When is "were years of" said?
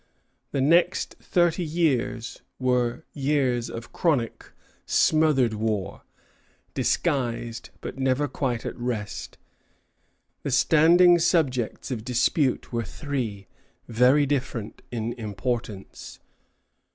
2.57-3.93